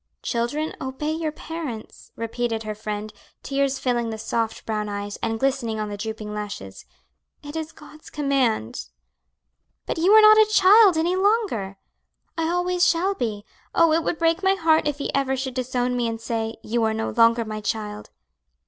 "'Children, 0.23 0.73
obey 0.81 1.11
your 1.11 1.31
parents,'" 1.31 2.11
repeated 2.15 2.63
her 2.63 2.73
friend, 2.73 3.13
tears 3.43 3.77
filling 3.77 4.09
the 4.09 4.17
soft 4.17 4.65
brown 4.65 4.89
eyes, 4.89 5.19
and 5.21 5.39
glistening 5.39 5.79
on 5.79 5.89
the 5.89 5.95
drooping 5.97 6.33
lashes. 6.33 6.85
"It 7.43 7.55
is 7.55 7.71
God's 7.71 8.09
command." 8.09 8.85
"But 9.85 9.99
you 9.99 10.11
are 10.13 10.21
not 10.21 10.39
a 10.39 10.51
child 10.51 10.97
any 10.97 11.15
longer." 11.15 11.77
"I 12.35 12.45
am 12.45 12.47
papa's 12.47 12.47
child; 12.47 12.49
I 12.49 12.51
always 12.51 12.87
shall 12.87 13.13
be. 13.13 13.45
Oh, 13.75 13.91
it 13.93 14.03
would 14.03 14.17
break 14.17 14.41
my 14.41 14.55
heart 14.55 14.87
if 14.87 14.99
ever 15.13 15.33
he 15.33 15.37
should 15.37 15.53
disown 15.53 15.95
me 15.95 16.07
and 16.07 16.19
say, 16.19 16.55
'You 16.63 16.83
are 16.85 16.95
no 16.95 17.11
longer 17.11 17.45
my 17.45 17.61
child!'" 17.61 18.09